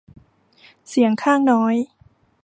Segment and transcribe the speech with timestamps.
[0.89, 1.75] เสียงข้างน้อย